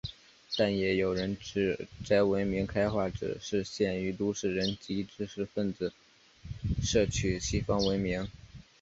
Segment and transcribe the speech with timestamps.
[0.57, 5.93] 但也有人指摘文明开化只是限于都市人及知识分子
[6.81, 8.27] 摄取西方文明。